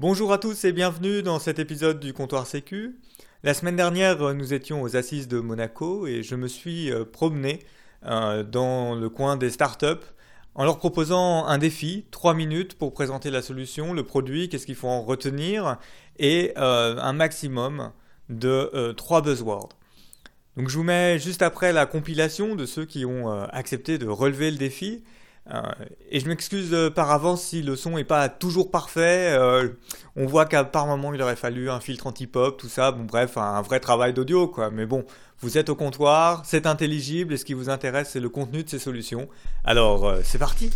[0.00, 2.98] Bonjour à tous et bienvenue dans cet épisode du comptoir Sécu.
[3.42, 7.58] La semaine dernière, nous étions aux assises de Monaco et je me suis euh, promené
[8.06, 10.06] euh, dans le coin des startups
[10.54, 14.74] en leur proposant un défi, 3 minutes pour présenter la solution, le produit, qu'est-ce qu'il
[14.74, 15.76] faut en retenir
[16.18, 17.92] et euh, un maximum
[18.30, 19.68] de 3 buzzwords.
[20.56, 24.50] Donc je vous mets juste après la compilation de ceux qui ont accepté de relever
[24.50, 25.19] le défi euh,
[26.10, 29.32] et je m'excuse euh, par avance si le son n'est pas toujours parfait.
[29.36, 29.68] Euh,
[30.16, 32.92] on voit qu'à par moment il aurait fallu un filtre anti-pop, tout ça.
[32.92, 34.70] Bon, bref, un vrai travail d'audio, quoi.
[34.70, 35.04] Mais bon,
[35.40, 38.68] vous êtes au comptoir, c'est intelligible et ce qui vous intéresse, c'est le contenu de
[38.68, 39.28] ces solutions.
[39.64, 40.70] Alors, c'est parti!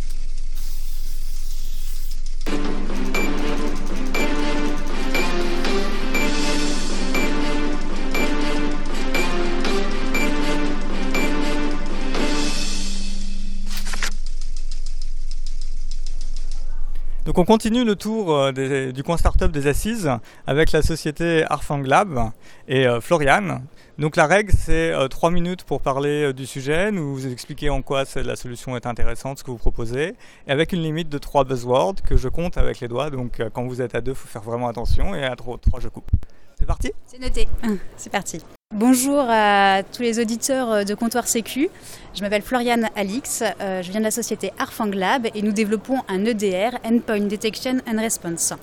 [17.35, 20.09] Donc on continue le tour euh, du coin startup des assises
[20.47, 22.31] avec la société Arfang Lab
[22.69, 23.61] et euh, Florian.
[23.97, 27.81] Donc la règle c'est 3 euh, minutes pour parler du sujet, nous vous expliquer en
[27.81, 30.15] quoi la solution est intéressante, ce que vous proposez,
[30.47, 33.67] et avec une limite de 3 buzzwords que je compte avec les doigts, donc quand
[33.67, 36.09] vous êtes à deux, il faut faire vraiment attention, et à 3 je coupe.
[36.57, 36.93] C'est parti?
[37.05, 37.49] C'est noté,
[37.97, 38.41] c'est parti.
[38.77, 41.69] Bonjour à tous les auditeurs de Comptoir Sécu.
[42.13, 45.99] Je m'appelle Floriane Alix, euh, je viens de la société Arfang Lab et nous développons
[46.09, 48.53] un EDR, Endpoint Detection and Response.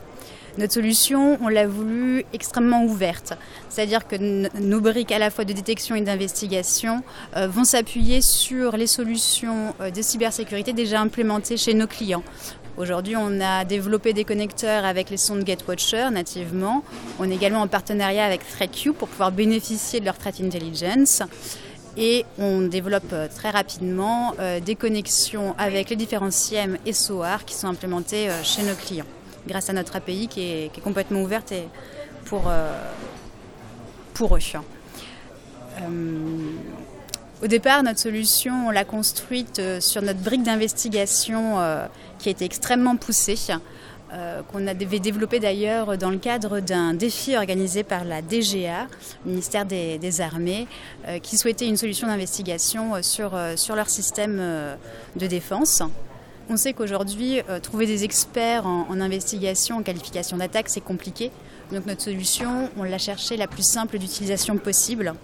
[0.58, 3.33] Notre solution, on l'a voulu extrêmement ouverte,
[3.70, 4.17] c'est-à-dire que
[4.61, 7.03] nos briques à la fois de détection et d'investigation
[7.36, 12.23] euh, vont s'appuyer sur les solutions euh, de cybersécurité déjà implémentées chez nos clients.
[12.77, 16.84] Aujourd'hui, on a développé des connecteurs avec les sondes GetWatcher nativement.
[17.19, 21.23] On est également en partenariat avec ThreatQ pour pouvoir bénéficier de leur threat intelligence.
[21.97, 27.55] Et on développe euh, très rapidement des connexions avec les différents CIEM et SOAR qui
[27.55, 29.06] sont implémentés chez nos clients,
[29.47, 31.53] grâce à notre API qui est, complètement ouverte
[32.25, 32.51] pour,
[34.15, 34.41] pour eux.
[37.43, 41.86] Au départ, notre solution, on l'a construite euh, sur notre brique d'investigation euh,
[42.20, 43.35] qui a été extrêmement poussée,
[44.13, 48.86] euh, qu'on avait développé d'ailleurs dans le cadre d'un défi organisé par la DGA,
[49.27, 50.69] ministère des, Armées,
[51.25, 54.41] qui souhaitait une solution d'investigation sur, sur leur système
[55.17, 55.83] de défense.
[56.52, 61.30] On sait qu'aujourd'hui, trouver des experts en, investigation, en qualification d'attaque, c'est compliqué.
[61.73, 65.14] Donc notre solution, on l'a cherchée la plus simple d'utilisation possible.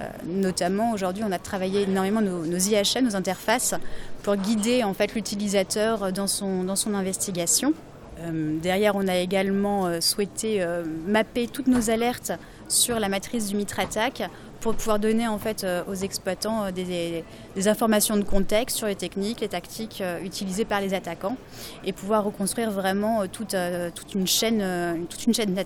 [0.00, 3.74] Euh, notamment, aujourd'hui, on a travaillé énormément nos, nos IHM, nos interfaces,
[4.22, 7.74] pour guider en fait l'utilisateur dans son, dans son investigation.
[8.20, 10.66] Euh, derrière, on a également euh, souhaité
[11.06, 12.32] mapper toutes nos alertes
[12.68, 14.22] sur la matrice du mitre attaque
[14.66, 17.22] pour pouvoir donner en fait aux exploitants des,
[17.68, 21.36] informations de contexte sur les techniques, les tactiques utilisées par les attaquants
[21.84, 25.56] et pouvoir reconstruire vraiment toute, une chaîne, toute une chaîne.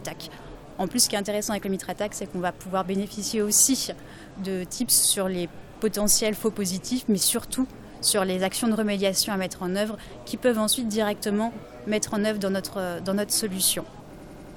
[0.77, 3.41] En plus, ce qui est intéressant avec le mitre attaque, c'est qu'on va pouvoir bénéficier
[3.41, 3.89] aussi
[4.45, 5.49] de tips sur les
[5.81, 7.67] potentiels faux positifs, mais surtout
[8.03, 9.97] sur les actions de remédiation à mettre en œuvre
[10.27, 11.55] qui peuvent ensuite directement
[11.87, 13.87] mettre en œuvre dans notre, dans notre solution.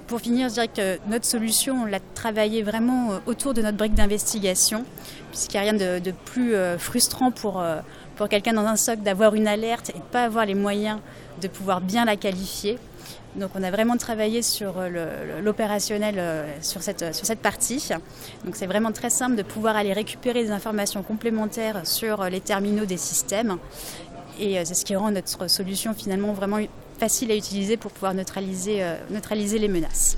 [0.07, 3.77] Pour finir, je dirais que notre solution, on l'a travaillé vraiment euh, autour de notre
[3.77, 4.83] brique d'investigation,
[5.31, 7.79] puisqu'il n'y a rien de, plus euh, frustrant pour, euh,
[8.17, 10.99] pour quelqu'un dans un SOC d'avoir une alerte et de ne pas avoir les moyens
[11.41, 12.79] de pouvoir bien la qualifier.
[13.37, 14.75] Donc on a vraiment travaillé sur
[15.41, 17.89] l'opérationnel sur cette, sur cette partie.
[18.45, 22.85] Donc c'est vraiment très simple de pouvoir aller récupérer des informations complémentaires sur les terminaux
[22.85, 23.57] des systèmes.
[24.39, 26.59] Et c'est ce qui rend notre solution finalement vraiment
[27.03, 30.17] facile à utiliser pour pouvoir neutraliser, neutraliser les menaces.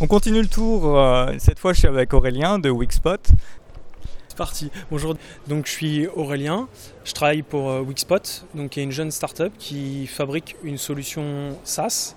[0.00, 0.98] On continue le tour,
[1.38, 3.20] cette fois je suis avec Aurélien de Wixpot
[4.36, 4.70] parti.
[4.90, 5.16] Bonjour,
[5.48, 6.68] donc je suis Aurélien,
[7.04, 11.58] je travaille pour euh, Wixpot, donc qui est une jeune startup qui fabrique une solution
[11.64, 12.14] SaaS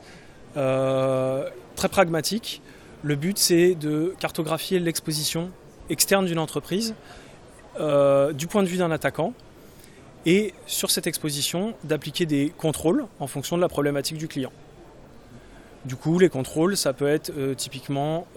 [0.57, 2.61] euh, très pragmatique.
[3.01, 5.49] Le but c'est de cartographier l'exposition
[5.89, 6.93] externe d'une entreprise
[7.79, 9.33] euh, du point de vue d'un attaquant
[10.25, 14.51] et sur cette exposition d'appliquer des contrôles en fonction de la problématique du client.
[15.85, 18.27] Du coup, les contrôles, ça peut être typiquement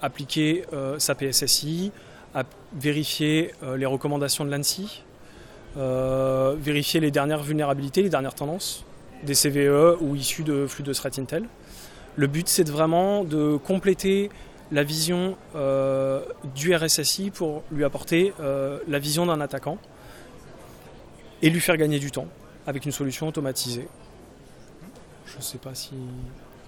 [0.00, 0.64] appliquer
[0.98, 1.90] sa PSSI,
[2.72, 5.02] vérifier euh, les recommandations de l'ANSI,
[5.76, 8.84] euh, vérifier les dernières vulnérabilités, les dernières tendances
[9.24, 11.44] des CVE ou issues de flux de threat intel.
[12.16, 14.30] Le but, c'est vraiment de compléter
[14.70, 16.20] la vision euh,
[16.54, 19.78] du RSSI pour lui apporter la vision d'un attaquant
[21.42, 22.26] et lui faire gagner du temps
[22.66, 23.88] avec une solution automatisée.
[25.26, 25.92] Je ne sais pas si.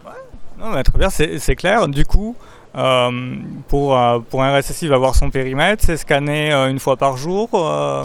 [0.05, 0.13] Ouais.
[0.59, 1.89] Non, mais très bien, c'est clair.
[1.89, 2.37] Du coup,
[2.77, 3.37] euh,
[3.69, 6.97] pour, euh, pour un RSSI, il va avoir son périmètre, c'est scanné euh, une fois
[6.97, 7.49] par jour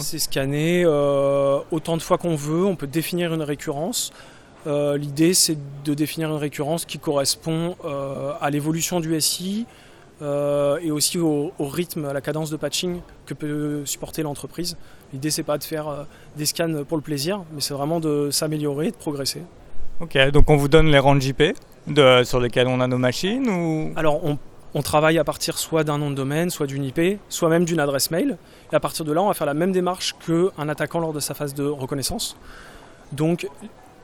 [0.02, 4.12] C'est scanné autant de fois qu'on veut, on peut définir une récurrence.
[4.66, 7.76] L'idée, c'est de définir une récurrence qui correspond
[8.42, 9.66] à l'évolution du SI,
[10.22, 14.78] et aussi au, rythme, à la cadence de patching que peut supporter l'entreprise.
[15.16, 16.04] L'idée, c'est pas de faire euh,
[16.36, 19.44] des scans pour le plaisir, mais c'est vraiment de s'améliorer, de progresser.
[20.02, 21.42] Ok, donc on vous donne les rangs IP
[21.88, 23.94] de, sur lesquels on a nos machines ou...
[23.96, 24.38] Alors, on,
[24.74, 27.80] on travaille à partir soit d'un nom de domaine, soit d'une IP, soit même d'une
[27.80, 28.38] adresse mail.
[28.74, 31.22] Et à partir de là, on va faire la même démarche qu'un attaquant lors de
[31.22, 32.36] sa phase de reconnaissance.
[33.14, 33.48] Donc,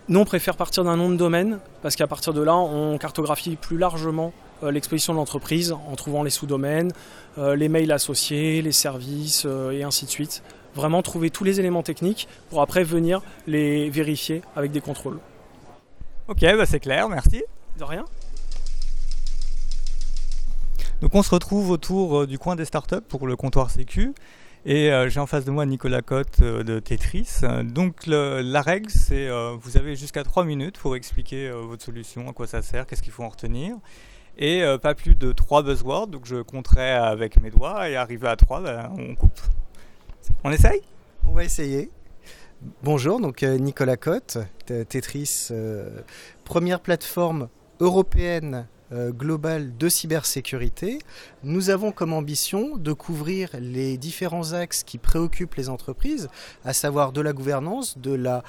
[0.07, 3.57] nous, on préfère partir d'un nom de domaine parce qu'à partir de là, on cartographie
[3.57, 4.31] plus largement
[4.63, 6.93] euh, l'exposition de l'entreprise en trouvant les sous-domaines,
[7.37, 10.41] euh, les mails associés, les services et ainsi de suite.
[10.75, 15.19] Vraiment trouver tous les éléments techniques pour après venir les vérifier avec des contrôles.
[16.27, 17.43] Ok, bah c'est clair, merci.
[17.77, 18.05] De rien.
[21.01, 24.13] Donc on se retrouve autour du coin des startups pour le comptoir Sécu.
[24.63, 27.41] Et j'ai en face de moi Nicolas Cotte de Tetris.
[27.63, 29.27] Donc la règle, c'est
[29.59, 33.11] vous avez jusqu'à 3 minutes pour expliquer votre solution, à quoi ça sert, qu'est-ce qu'il
[33.11, 33.77] faut en retenir
[34.37, 36.07] et euh, pas plus de 3 buzzwords.
[36.07, 39.39] Donc je compterai avec mes doigts et arrivé à 3, ben, on coupe.
[40.43, 40.81] On essaye?
[41.25, 41.89] On va essayer.
[42.83, 46.01] Bonjour, donc euh, Nicolas Cotte, Tetris, euh,
[46.43, 47.49] première plateforme
[47.79, 50.99] européenne globale de cybersécurité.
[51.43, 56.27] Nous avons comme ambition de couvrir les différents axes qui préoccupent les entreprises,
[56.65, 58.43] à savoir de la gouvernance, de la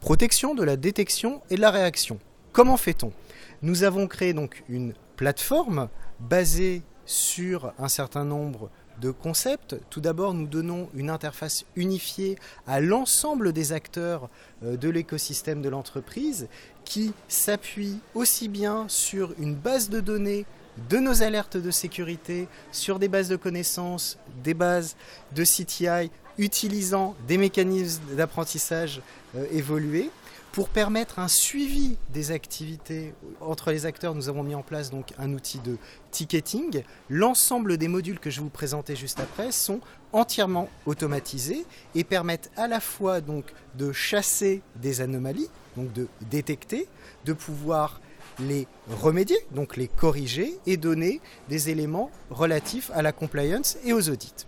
[0.00, 2.18] protection, de la détection et de la réaction.
[2.52, 3.12] Comment fait-on?
[3.60, 5.88] Nous avons créé donc une plateforme
[6.20, 9.76] basée sur un certain nombre de concepts.
[9.90, 12.36] Tout d'abord, nous donnons une interface unifiée
[12.66, 14.28] à l'ensemble des acteurs
[14.64, 16.48] euh, de l'écosystème de l'entreprise
[16.84, 20.46] qui s'appuie aussi bien sur une base de données
[20.90, 24.96] de nos alertes de sécurité, sur des bases de connaissances, des bases
[25.32, 29.00] de CTI, utilisant des mécanismes d'apprentissage
[29.36, 30.10] euh, évolués
[30.54, 35.12] pour permettre un suivi des activités entre les acteurs, nous avons mis en place donc
[35.18, 35.78] un outil de
[36.12, 36.84] ticketing.
[37.10, 39.80] L'ensemble des modules que je vais vous présenter juste après sont
[40.12, 41.66] entièrement automatisés
[41.96, 46.86] et permettent à la fois de chasser des anomalies, donc de détecter,
[47.24, 48.00] de pouvoir
[48.38, 48.68] les
[49.02, 54.46] remédier, donc les corriger et donner des éléments relatifs à la compliance et aux audits.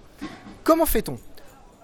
[0.63, 1.19] Comment fait-on?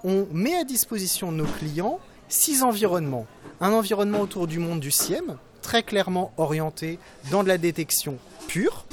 [0.04, 1.98] On met à disposition de nos clients
[2.32, 3.26] six environnements
[3.60, 6.98] un environnement autour du monde du CIEM, très clairement orienté
[7.30, 8.16] dans de la détection
[8.48, 8.86] pure.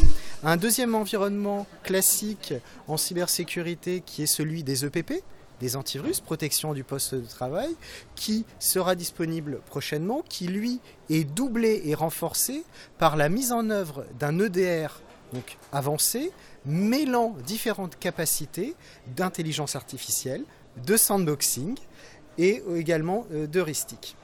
[0.44, 2.54] Un deuxième environnement classique
[2.88, 5.24] en cybersécurité qui est celui des EPP,
[5.60, 7.70] des antivirus, protection du poste de travail,
[8.16, 12.64] qui sera disponible prochainement, qui lui est doublé et renforcé
[13.00, 15.02] par la mise en œuvre d'un EDR
[15.72, 16.32] avancé,
[16.66, 18.76] mêlant différentes capacités
[19.16, 20.44] d'intelligence artificielle,
[20.86, 21.76] de sandboxing
[22.40, 24.16] et également euh, d'heuristique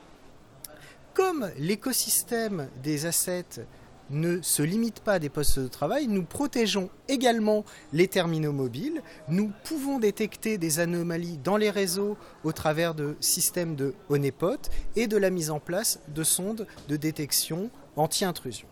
[1.15, 3.65] comme l'écosystème des assets
[4.11, 7.63] ne se limite pas à des postes de travail, nous protégeons également
[7.93, 9.01] les terminaux mobiles.
[9.29, 15.07] Nous pouvons détecter des anomalies dans les réseaux au travers de systèmes de honeypot et
[15.07, 18.67] de la mise en place de sondes de détection anti-intrusion.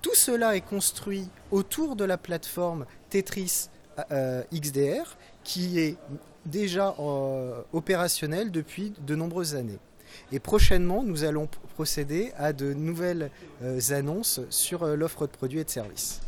[0.00, 3.68] Tout cela est construit autour de la plateforme Tetris
[4.10, 5.96] euh, XDR qui est
[6.46, 9.78] déjà euh, opérationnelle depuis de nombreuses années.
[10.32, 13.30] Et prochainement, nous allons procéder à de nouvelles
[13.62, 16.20] euh, annonces sur euh, l'offre de produits et de services.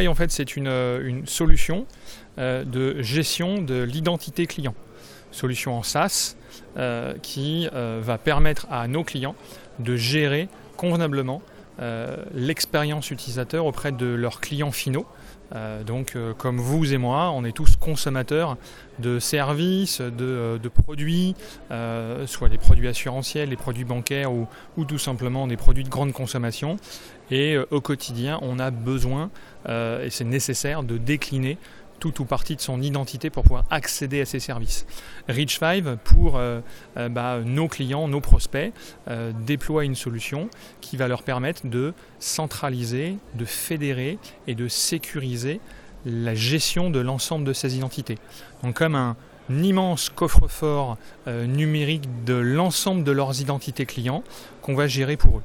[0.00, 1.86] En fait, c'est une, euh, solution
[2.38, 4.74] de gestion de l'identité client.
[5.30, 6.36] Solution en SaaS
[7.22, 9.34] qui va permettre à nos clients
[9.78, 11.42] de gérer convenablement
[12.34, 15.06] l'expérience utilisateur auprès de leurs clients finaux
[15.54, 18.56] euh, donc, euh, comme vous et moi, on est tous consommateurs
[18.98, 21.34] de services, de, euh, produits,
[22.26, 24.46] soit des produits assurantiels, des produits bancaires ou,
[24.84, 26.76] tout simplement des produits de grande consommation.
[27.30, 29.30] Et au quotidien, on a besoin,
[29.68, 31.58] et c'est nécessaire, de décliner
[32.00, 34.86] tout ou partie de son identité pour pouvoir accéder à ces services.
[35.28, 36.60] Reach5, pour euh,
[36.96, 38.72] euh, bah, nos clients, nos prospects,
[39.08, 40.48] euh, déploie une solution
[40.80, 45.60] qui va leur permettre de centraliser, de fédérer et de sécuriser
[46.06, 48.18] la gestion de l'ensemble de ces identités.
[48.62, 49.16] Donc comme un,
[49.50, 54.22] immense coffre-fort numérique de l'ensemble de leurs identités clients
[54.62, 55.42] qu'on va gérer pour eux.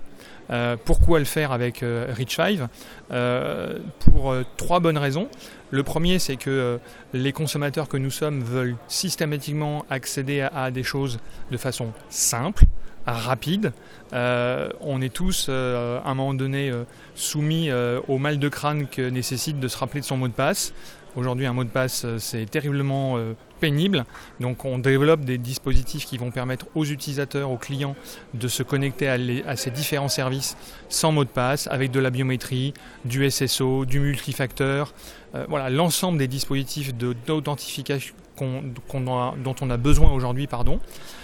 [0.51, 2.67] Euh, pourquoi le faire avec euh, Reach5
[3.11, 5.27] euh, Pour trois bonnes raisons.
[5.71, 6.79] Le premier, c'est que
[7.13, 11.19] les consommateurs que nous sommes veulent systématiquement accéder à, des choses
[11.51, 12.65] de façon simple,
[13.05, 13.73] rapide.
[14.13, 16.71] on est tous, à un moment donné,
[17.15, 17.71] soumis
[18.07, 20.71] au mal de crâne que nécessite de se rappeler de son mot de passe.
[21.17, 23.17] Aujourd'hui, un mot de passe, c'est terriblement
[23.59, 24.05] pénible.
[24.39, 27.95] Donc on développe des dispositifs qui vont permettre aux utilisateurs, aux clients
[28.33, 30.57] de se connecter à, ces différents services
[30.89, 32.73] sans mot de passe, avec de la biométrie,
[33.05, 34.93] du SSO, du multifacteur.
[35.35, 40.79] Euh, voilà, l'ensemble des dispositifs d'authentification dont on a besoin aujourd'hui, pardon.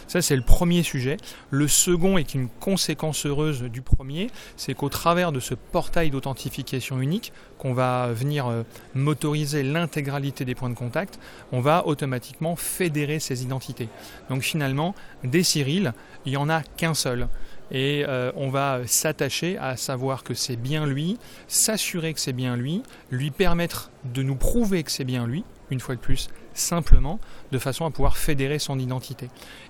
[0.07, 1.17] Ça, c'est le premier sujet.
[1.51, 4.27] Le second est une conséquence heureuse du premier,
[4.57, 8.63] c'est qu'au travers de ce portail d'authentification unique, qu'on va venir euh,
[8.93, 11.19] motoriser l'intégralité des points de contact,
[11.51, 13.87] on va automatiquement fédérer ces identités.
[14.29, 15.93] Donc finalement, des Cyril,
[16.25, 17.29] il n'y en a qu'un seul
[17.71, 22.57] et euh, on va s'attacher à savoir que c'est bien lui, s'assurer que c'est bien
[22.57, 27.19] lui, lui permettre de nous prouver que c'est bien lui, une fois de plus, simplement,
[27.51, 29.29] de façon à pouvoir fédérer son identité.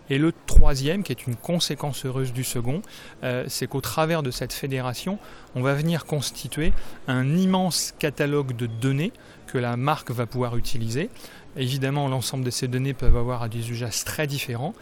[0.09, 2.81] Et le troisième, qui est une conséquence heureuse du second,
[3.23, 5.19] euh, c'est qu'au travers de cette fédération,
[5.55, 6.73] on va venir constituer
[7.07, 9.13] un immense catalogue de données
[9.47, 11.09] que la marque va pouvoir utiliser.
[11.57, 14.73] Évidemment, l'ensemble de ces données peuvent avoir des usages très différents.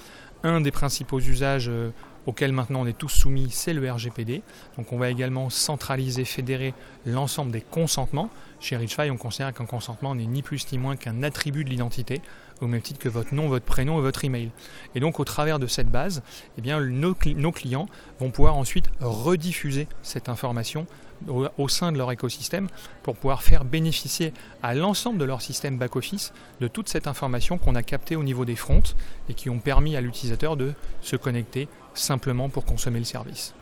[0.43, 1.89] Un des principaux usages euh,
[2.25, 4.41] auquel maintenant on est tous soumis, c'est le RGPD.
[4.77, 6.73] Donc on va également centraliser, fédérer
[7.05, 8.29] l'ensemble des consentements.
[8.59, 12.21] Chez Richfy, on considère qu'un consentement n'est ni plus ni moins qu'un attribut de l'identité,
[12.61, 14.51] au même titre que votre nom, votre prénom et votre email.
[14.95, 16.23] Et donc au travers de cette base,
[16.57, 17.87] eh bien, nos, nos clients
[18.19, 20.87] vont pouvoir ensuite rediffuser cette information
[21.27, 22.67] au, sein de leur écosystème
[23.03, 27.75] pour pouvoir faire bénéficier à l'ensemble de leur système back-office de toute cette information qu'on
[27.75, 28.95] a captée au niveau des fronts
[29.27, 33.53] et qui ont permis à l'utilisateur de se connecter simplement pour consommer le service.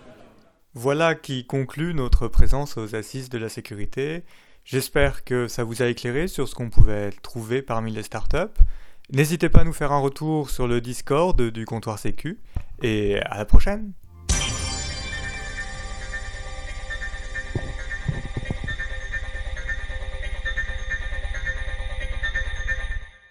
[0.73, 4.23] Voilà qui conclut notre présence aux assises de la sécurité.
[4.63, 8.61] J'espère que ça vous a éclairé sur ce qu'on pouvait trouver parmi les startups.
[9.13, 12.41] N'hésitez pas à nous faire un retour sur le Discord du comptoir Sécu
[12.83, 13.93] et à la prochaine